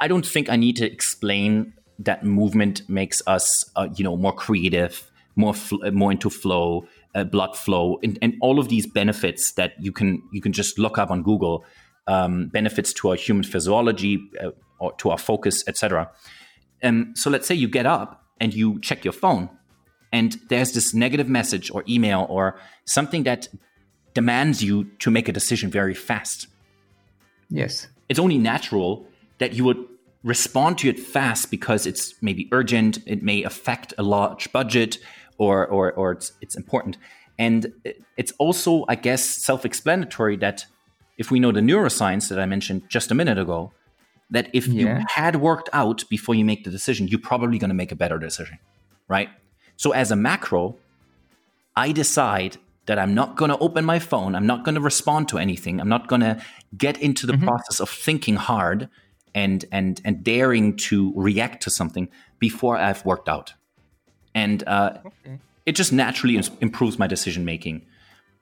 [0.00, 4.32] I don't think I need to explain that movement makes us, uh, you know, more
[4.32, 9.52] creative, more fl- more into flow, uh, blood flow, and, and, all of these benefits
[9.52, 11.64] that you can you can just look up on Google.
[12.08, 16.10] Um, benefits to our human physiology, uh, or to our focus, etc.
[16.82, 19.48] Um, so let's say you get up and you check your phone,
[20.12, 23.48] and there's this negative message or email or something that
[24.14, 26.48] demands you to make a decision very fast.
[27.48, 29.06] Yes, it's only natural
[29.38, 29.86] that you would
[30.24, 34.98] respond to it fast because it's maybe urgent, it may affect a large budget,
[35.38, 36.96] or or, or it's, it's important.
[37.38, 37.72] And
[38.16, 40.66] it's also, I guess, self-explanatory that
[41.18, 43.72] if we know the neuroscience that I mentioned just a minute ago,
[44.32, 44.98] that if yeah.
[44.98, 47.96] you had worked out before you make the decision, you're probably going to make a
[47.96, 48.58] better decision,
[49.06, 49.28] right?
[49.76, 50.76] So as a macro,
[51.76, 55.28] I decide that I'm not going to open my phone, I'm not going to respond
[55.28, 56.42] to anything, I'm not going to
[56.76, 57.46] get into the mm-hmm.
[57.46, 58.88] process of thinking hard
[59.34, 63.54] and and and daring to react to something before I've worked out,
[64.34, 65.38] and uh, okay.
[65.64, 67.86] it just naturally improves my decision making.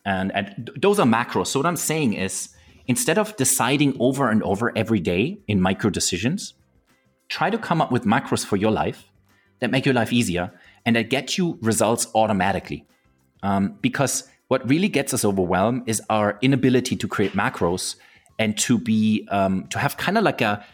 [0.03, 1.49] And, and those are macros.
[1.49, 2.49] So what I'm saying is,
[2.91, 6.55] instead of deciding over and over every day in micro decisions,
[7.29, 9.05] try to come up with macros for your life
[9.61, 10.51] that make your life easier
[10.85, 12.85] and that get you results automatically.
[13.45, 17.95] Um, because what really gets us overwhelmed is our inability to create macros
[18.41, 20.65] and to be um, to have kind of like a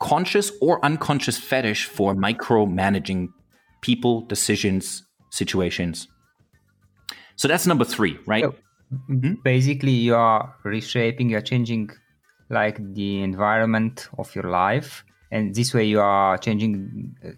[0.00, 3.28] conscious or unconscious fetish for micromanaging
[3.80, 6.08] people, decisions, situations.
[7.36, 8.42] So that's number three, right?
[8.92, 9.34] Mm-hmm.
[9.42, 11.90] Basically, you are reshaping, you're changing
[12.50, 15.04] like the environment of your life.
[15.30, 17.30] And this way, you are changing uh,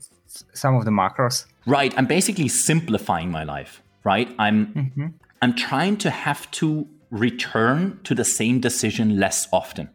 [0.53, 1.47] some of the macros.
[1.67, 1.95] Right.
[1.97, 4.29] I'm basically simplifying my life, right?
[4.39, 5.07] I'm, mm-hmm.
[5.41, 9.89] I'm trying to have to return to the same decision less often,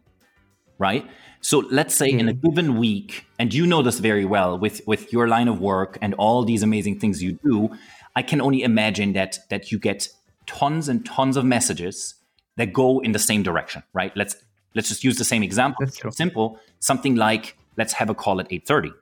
[0.78, 1.06] right?
[1.40, 2.20] So let's say mm.
[2.20, 5.60] in a given week, and you know this very well with, with your line of
[5.60, 7.70] work and all these amazing things you do,
[8.14, 10.08] I can only imagine that that you get
[10.46, 12.14] tons and tons of messages
[12.56, 14.14] that go in the same direction, right?
[14.16, 14.36] Let's
[14.74, 15.86] let's just use the same example.
[16.10, 18.92] Simple, something like let's have a call at 8:30,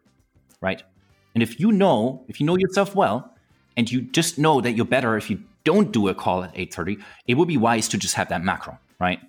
[0.60, 0.82] right?
[1.34, 3.32] And if you know, if you know yourself well,
[3.76, 7.02] and you just know that you're better if you don't do a call at 8:30,
[7.26, 9.20] it would be wise to just have that macro, right?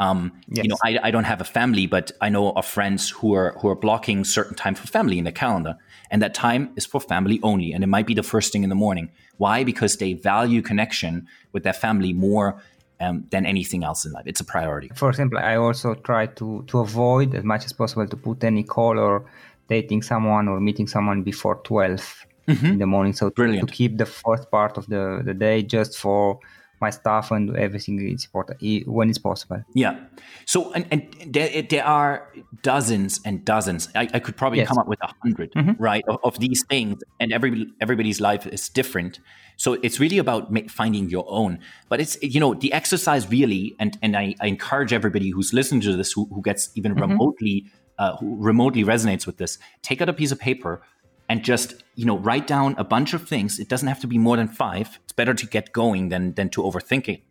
[0.00, 0.64] Um, yes.
[0.64, 3.56] You know, I, I don't have a family, but I know of friends who are
[3.60, 5.76] who are blocking certain time for family in the calendar,
[6.10, 8.68] and that time is for family only, and it might be the first thing in
[8.68, 9.10] the morning.
[9.38, 9.64] Why?
[9.64, 12.62] Because they value connection with their family more
[13.00, 14.26] um, than anything else in life.
[14.26, 14.90] It's a priority.
[14.94, 18.62] For example, I also try to to avoid as much as possible to put any
[18.62, 19.24] call or
[19.68, 22.66] dating someone or meeting someone before 12 mm-hmm.
[22.66, 23.12] in the morning.
[23.12, 26.40] So to, to keep the first part of the, the day just for
[26.80, 29.62] my staff and everything is important when it's possible.
[29.74, 29.98] Yeah.
[30.44, 33.88] So and, and there, there are dozens and dozens.
[33.94, 34.68] I, I could probably yes.
[34.68, 35.82] come up with a 100 mm-hmm.
[35.82, 39.20] right, of, of, these things, and every everybody's life is different.
[39.56, 41.58] So it's really about finding your own.
[41.88, 45.80] But it's you know the exercise really, and and I, I encourage everybody who's listening
[45.82, 47.10] to this who, who gets even mm-hmm.
[47.10, 47.66] remotely
[47.98, 50.82] uh, who remotely resonates with this, take out a piece of paper
[51.28, 53.58] and just you know write down a bunch of things.
[53.58, 54.98] It doesn't have to be more than five.
[55.04, 57.22] It's better to get going than than to overthink it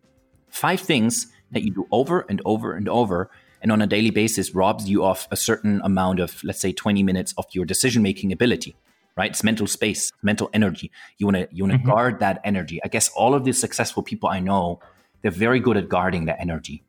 [0.50, 3.30] five things that you do over and over and over
[3.62, 7.02] and on a daily basis robs you of a certain amount of let's say 20
[7.02, 8.76] minutes of your decision making ability
[9.16, 9.32] right?
[9.32, 10.92] It's mental space mental energy.
[11.18, 11.88] You want to you want to mm-hmm.
[11.88, 12.80] guard that energy.
[12.84, 14.80] I guess all of the successful people i know
[15.22, 16.84] they're very good at guarding that energy.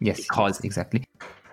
[0.00, 1.06] Yes because exactly.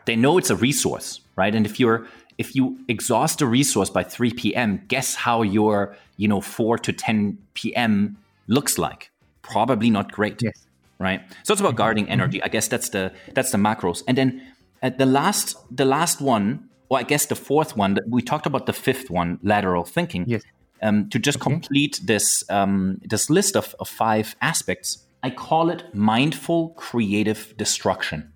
[0.05, 1.53] they know it's a resource right?
[1.53, 6.27] And if you're if you exhaust a resource by 3 p.m., guess how your, you
[6.27, 8.17] know, 4 to 10 p.m.
[8.47, 9.11] looks like?
[9.41, 10.41] Probably not great.
[10.41, 10.65] Yes.
[10.99, 11.21] Right?
[11.43, 12.37] So it's about guarding energy.
[12.37, 12.45] Mm-hmm.
[12.45, 14.01] I guess that's the that's the macros.
[14.07, 14.41] And then
[14.81, 18.65] uh, the last the last one, or I guess the fourth one, we talked about
[18.65, 20.25] the fifth one, lateral thinking.
[20.27, 20.43] Yes.
[20.81, 21.43] Um, to just okay.
[21.43, 28.31] complete this um, this list of, of five aspects, I call it mindful creative destruction.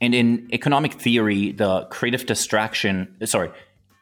[0.00, 3.50] And in economic theory, the creative distraction, sorry,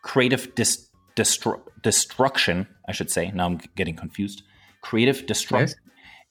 [0.02, 4.42] creative dis, destru, destruction, I should say, now I'm getting confused.
[4.80, 5.76] Creative destruction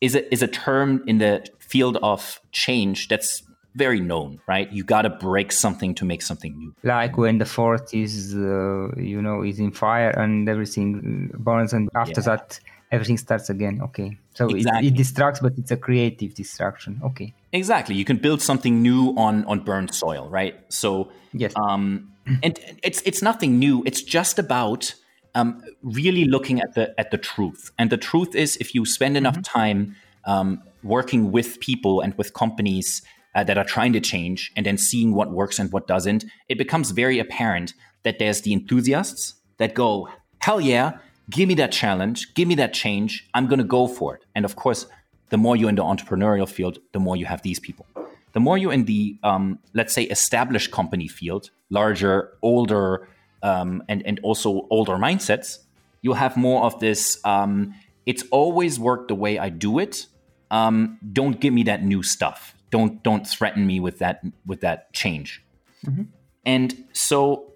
[0.01, 0.15] yes.
[0.15, 3.43] is, a, is a term in the field of change that's
[3.75, 4.71] very known, right?
[4.71, 6.73] You got to break something to make something new.
[6.83, 11.89] Like when the forest is, uh, you know, is in fire and everything burns, and
[11.93, 12.37] after yeah.
[12.37, 12.59] that,
[12.91, 13.79] everything starts again.
[13.83, 14.87] Okay, so exactly.
[14.87, 16.99] it, it distracts, but it's a creative distraction.
[17.03, 17.95] Okay, exactly.
[17.95, 20.55] You can build something new on on burned soil, right?
[20.69, 22.11] So yes, um,
[22.43, 23.83] and it's it's nothing new.
[23.85, 24.93] It's just about
[25.35, 27.71] um, really looking at the at the truth.
[27.77, 29.59] And the truth is, if you spend enough mm-hmm.
[29.59, 33.01] time um, working with people and with companies
[33.35, 36.57] uh, that are trying to change, and then seeing what works and what doesn't, it
[36.57, 40.97] becomes very apparent that there's the enthusiasts that go, "Hell yeah,
[41.29, 43.27] give me that challenge, give me that change.
[43.33, 44.87] I'm going to go for it." And of course,
[45.29, 47.85] the more you're in the entrepreneurial field, the more you have these people.
[48.33, 53.07] The more you're in the, um, let's say, established company field, larger, older,
[53.43, 55.59] um, and and also older mindsets,
[56.01, 57.19] you'll have more of this.
[57.23, 57.73] Um,
[58.05, 60.07] it's always worked the way I do it.
[60.51, 62.55] Um, don't give me that new stuff.
[62.69, 65.43] Don't don't threaten me with that with that change.
[65.85, 66.03] Mm-hmm.
[66.45, 67.53] And so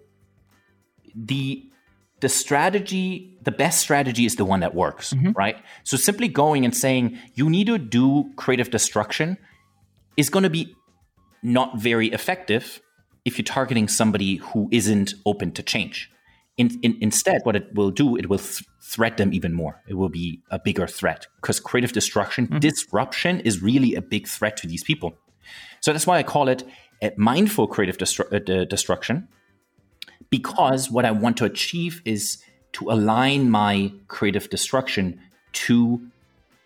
[1.15, 1.70] the
[2.21, 5.31] the strategy, the best strategy is the one that works, mm-hmm.
[5.31, 5.57] right?
[5.83, 9.37] So simply going and saying you need to do creative destruction
[10.17, 10.75] is going to be
[11.43, 12.79] not very effective
[13.25, 16.11] if you're targeting somebody who isn't open to change.
[16.57, 19.81] In, in, instead, what it will do, it will th- threat them even more.
[19.87, 22.59] It will be a bigger threat because creative destruction, mm-hmm.
[22.59, 25.17] disruption is really a big threat to these people.
[25.79, 26.63] So that's why I call it
[27.01, 29.27] a mindful creative destru- uh, destruction
[30.29, 35.19] because what I want to achieve is to align my creative destruction
[35.53, 36.01] to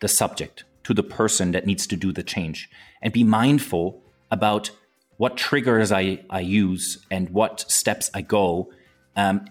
[0.02, 2.70] the subject, to the person that needs to do the change,
[3.02, 4.72] and be mindful about
[5.18, 8.72] what triggers I, I use and what steps I go
[9.16, 9.46] um,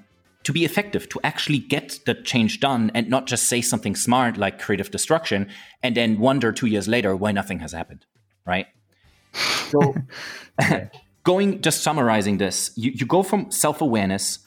[0.44, 4.36] to be effective, to actually get the change done and not just say something smart
[4.36, 5.48] like creative destruction
[5.82, 8.04] and then wonder two years later why nothing has happened,
[8.46, 8.66] right?
[9.70, 9.94] So,
[11.24, 14.38] going, just summarizing this, you, you go from self awareness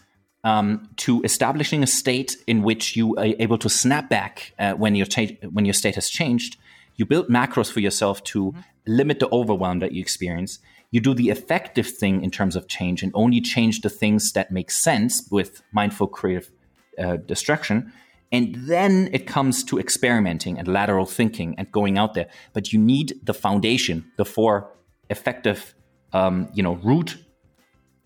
[0.44, 4.96] um, to establishing a state in which you are able to snap back uh, when,
[4.96, 6.58] your ta- when your state has changed.
[6.96, 8.60] You build macros for yourself to mm-hmm.
[8.88, 10.60] limit the overwhelm that you experience
[10.92, 14.52] you do the effective thing in terms of change and only change the things that
[14.52, 16.52] make sense with mindful creative
[16.98, 17.92] uh, destruction
[18.32, 22.80] and then it comes to experimenting and lateral thinking and going out there but you
[22.80, 24.72] need the foundation the four
[25.10, 25.76] effective
[26.14, 27.18] um, you know root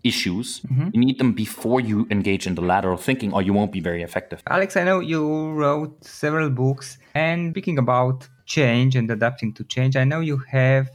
[0.04, 0.90] issues mm-hmm.
[0.94, 4.02] you need them before you engage in the lateral thinking or you won't be very
[4.02, 9.64] effective alex i know you wrote several books and speaking about change and adapting to
[9.66, 10.90] change i know you have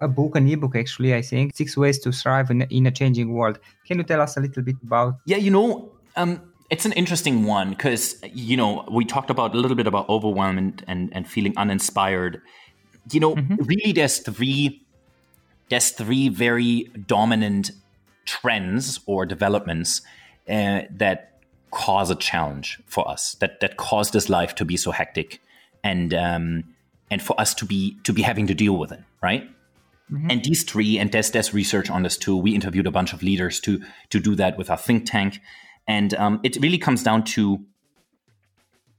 [0.00, 3.32] a book, an ebook actually, I think, Six Ways to Thrive in, in a Changing
[3.32, 3.58] World.
[3.86, 5.16] Can you tell us a little bit about?
[5.24, 6.40] Yeah, you know, um,
[6.70, 10.58] it's an interesting one because, you know, we talked about a little bit about overwhelm
[10.58, 12.40] and, and, and feeling uninspired.
[13.12, 13.56] You know, mm-hmm.
[13.62, 14.85] really there's three
[15.68, 17.70] there's three very dominant
[18.24, 20.02] trends or developments
[20.48, 21.32] uh, that
[21.70, 25.40] cause a challenge for us that that cause this life to be so hectic
[25.84, 26.64] and um,
[27.10, 29.48] and for us to be to be having to deal with it right
[30.12, 30.30] Mm-hmm.
[30.30, 32.36] And these three, and there's there's research on this too.
[32.36, 35.40] We interviewed a bunch of leaders to to do that with our think tank,
[35.88, 37.60] and um, it really comes down to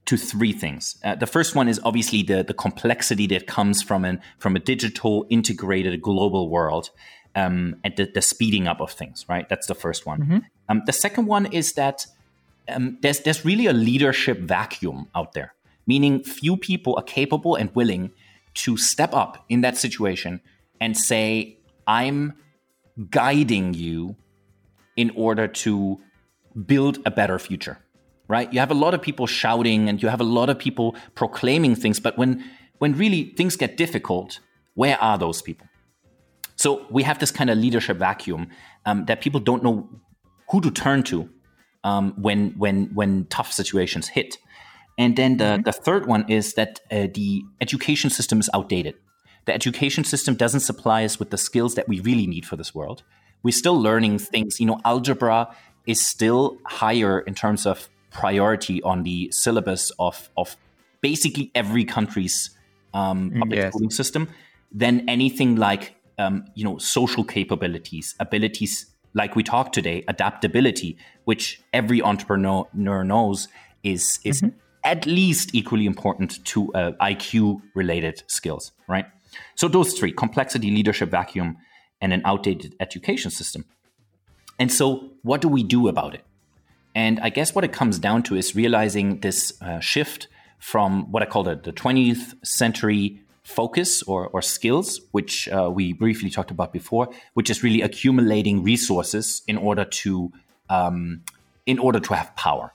[0.08, 0.98] to three things.
[1.04, 4.60] Uh, the first one is obviously the the complexity that comes from an from a
[4.60, 6.90] digital integrated global world,
[7.36, 9.26] um, and the, the, speeding up of things.
[9.30, 10.20] Right, that's the first one.
[10.22, 10.38] Mm-hmm.
[10.70, 12.06] Um, the second one is that
[12.68, 15.54] um, there's there's really a leadership vacuum out there,
[15.86, 18.12] meaning few people are capable and willing
[18.56, 20.42] to step up in that situation
[20.82, 22.34] and say, I'm
[23.10, 24.16] guiding you
[24.96, 26.00] in order to
[26.66, 27.78] build a better future,
[28.28, 28.52] right?
[28.52, 31.76] You have a lot of people shouting and you have a lot of people proclaiming
[31.76, 32.44] things, but when,
[32.80, 34.40] when really things get difficult,
[34.76, 35.68] where are those people?
[36.56, 38.50] So we have this kind of leadership vacuum
[38.86, 39.90] um, that people don't know
[40.50, 41.30] who to turn to
[41.84, 44.38] um, when when when tough situations hit.
[44.98, 45.62] And then the, mm-hmm.
[45.64, 48.96] the third one is that uh, the education system is outdated
[49.48, 52.76] the education system doesn't supply us with the skills that we really need for this
[52.76, 53.04] world.
[53.44, 54.60] We're still learning things.
[54.60, 55.48] You know, algebra
[55.88, 60.56] is still higher in terms of priority on the syllabus of, of
[61.02, 62.52] basically every country's
[62.94, 63.74] um, mm, public yes.
[63.74, 64.30] schooling system
[64.72, 71.62] than anything like um, you know social capabilities, abilities like we talked today, adaptability, which
[71.74, 72.68] every entrepreneur
[73.04, 73.48] knows
[73.84, 74.58] is is mm-hmm.
[74.84, 79.06] at least equally important to uh, IQ related skills, right?
[79.56, 81.58] So those three: complexity, leadership vacuum,
[82.02, 83.66] and an outdated education system.
[84.60, 86.24] And so, what do we do about it?
[86.98, 90.28] And I guess what it comes down to is realizing this uh, shift
[90.58, 95.94] from what I call the, the 20th century focus or, or skills, which uh, we
[95.94, 100.32] briefly talked about before, which is really accumulating resources in order to
[100.72, 101.22] um,
[101.68, 102.74] in order to have power.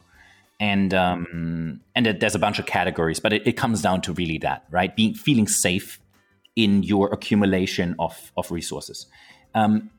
[0.61, 4.39] And um, and there's a bunch of categories, but it, it comes down to really
[4.39, 4.95] that, right?
[4.95, 5.99] Being feeling safe
[6.55, 9.07] in your accumulation of of resources,
[9.53, 9.91] um,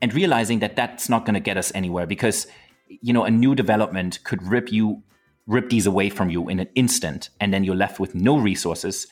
[0.00, 2.46] and realizing that that's not going to get us anywhere because
[2.88, 5.02] you know, a new development could rip you,
[5.46, 9.06] rip these away from you in an instant, and then you're left with no resources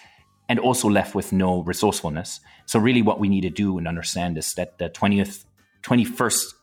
[0.49, 2.41] and also left with no resourcefulness.
[2.67, 5.45] So really what we need to do and understand is that the 20th,
[5.83, 6.55] 21st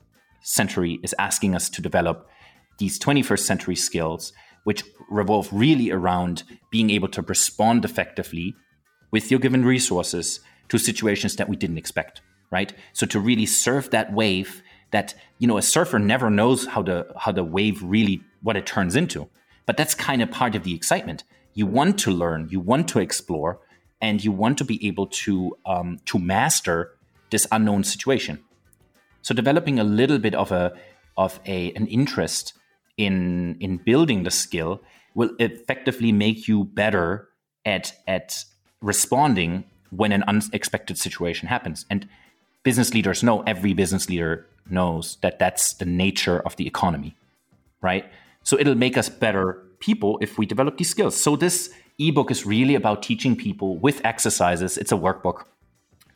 [0.42, 2.30] century is asking us to develop
[2.78, 4.34] these 21st century skills,
[4.64, 8.56] which revolve really around being able to respond effectively
[9.12, 10.40] with your given resources
[10.70, 12.74] to situations that we didn't expect, right?
[12.94, 14.64] So to really surf that wave
[14.94, 18.66] that you know a surfer never knows how the how the wave really what it
[18.66, 19.28] turns into.
[19.66, 21.24] But that's kind of part of the excitement.
[21.54, 23.60] You want to learn you want to explore
[24.00, 26.92] and you want to be able to um, to master
[27.32, 28.40] this unknown situation.
[29.22, 30.74] So developing a little bit of a
[31.18, 32.54] of a an interest
[32.98, 34.82] in in building the skill
[35.16, 37.30] will effectively make you better
[37.66, 38.46] at at
[38.82, 41.86] responding when an unexpected situation happens.
[41.90, 42.08] And
[42.64, 47.16] business leaders know every business leader knows that that's the nature of the economy,
[47.82, 48.06] right?
[48.44, 51.22] So it'll make us better people if we develop these skills.
[51.22, 54.78] So this ebook is really about teaching people with exercises.
[54.78, 55.44] It's a workbook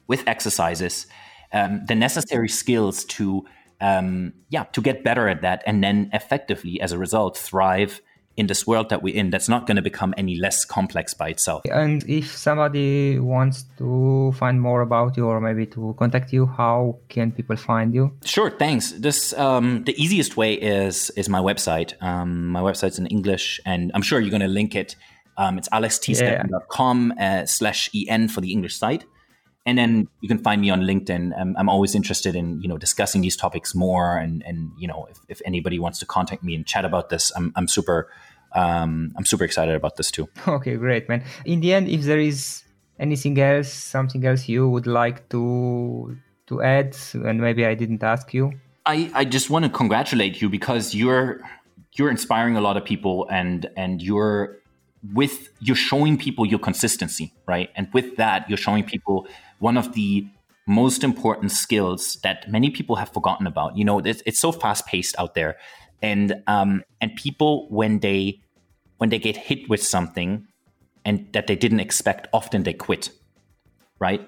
[0.07, 1.07] with exercises,
[1.51, 3.45] um, the necessary skills to,
[3.81, 8.01] um, yeah, to get better at that, and then effectively, as a result, thrive
[8.37, 11.29] in this world that we're in that's not going to become any less complex by
[11.29, 11.63] itself.
[11.71, 16.99] And if somebody wants to find more about you or maybe to contact you, how
[17.09, 18.13] can people find you?
[18.23, 18.91] Sure, thanks.
[18.91, 22.01] This um, the easiest way is is my website.
[22.01, 24.95] Um, my website's in English, and I'm sure you're going to link it.
[25.37, 29.05] Um, it's alextsteppen.com uh, slash en for the English site.
[29.67, 31.37] And then you can find me on LinkedIn.
[31.37, 35.07] I'm, I'm, always interested in you know discussing these topics more, and and you know
[35.11, 38.09] if, if anybody wants to contact me and chat about this, I'm I'm super
[38.53, 40.29] um, I'm super excited about this too.
[40.47, 41.23] Okay, great, man.
[41.45, 42.63] In the end, if there is
[42.99, 46.17] anything else, something else you would like to
[46.47, 48.53] to add, and maybe I didn't ask you.
[48.85, 51.41] I, I just want to congratulate you because you're
[51.97, 54.57] you're inspiring a lot of people and and you're
[55.13, 59.27] with you're showing people your consistency right and with that you're showing people
[59.59, 60.27] one of the
[60.65, 64.85] most important skills that many people have forgotten about you know it's, it's so fast
[64.85, 65.57] paced out there
[66.01, 68.41] and um, and people when they
[68.97, 70.47] when they get hit with something
[71.05, 73.11] and that they didn't expect, often they quit,
[73.99, 74.27] right?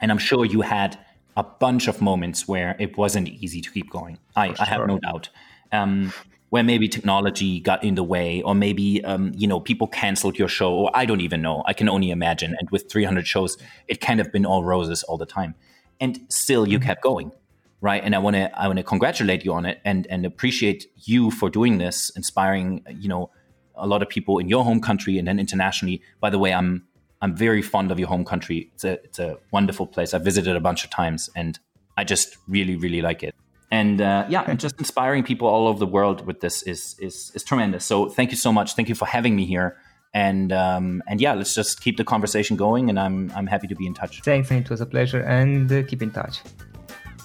[0.00, 0.98] And I'm sure you had
[1.36, 4.18] a bunch of moments where it wasn't easy to keep going.
[4.34, 4.56] I, sure.
[4.60, 5.28] I have no doubt.
[5.72, 6.12] Um,
[6.48, 10.48] where maybe technology got in the way, or maybe um, you know people canceled your
[10.48, 11.62] show, or I don't even know.
[11.66, 12.56] I can only imagine.
[12.58, 15.54] And with 300 shows, it kind of been all roses all the time,
[16.00, 16.86] and still you mm-hmm.
[16.86, 17.32] kept going
[17.80, 18.02] right?
[18.02, 21.30] And I want to I want to congratulate you on it and and appreciate you
[21.30, 23.30] for doing this, inspiring you know
[23.74, 26.02] a lot of people in your home country and then internationally.
[26.20, 26.86] By the way, I'm
[27.20, 28.70] I'm very fond of your home country.
[28.74, 30.14] It's a it's a wonderful place.
[30.14, 31.58] I've visited a bunch of times and
[31.96, 33.34] I just really really like it.
[33.70, 37.32] And uh, yeah, and just inspiring people all over the world with this is is
[37.34, 37.84] is tremendous.
[37.84, 38.74] So thank you so much.
[38.74, 39.76] Thank you for having me here.
[40.14, 42.88] And um, and yeah, let's just keep the conversation going.
[42.88, 44.22] And I'm I'm happy to be in touch.
[44.22, 45.20] Thanks, it was a pleasure.
[45.20, 46.40] And uh, keep in touch.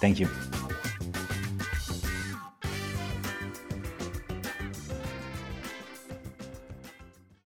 [0.01, 0.27] Thank you.